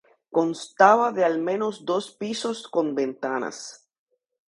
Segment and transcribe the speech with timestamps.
[0.31, 3.87] Constaba de al menos dos pisos con ventanas.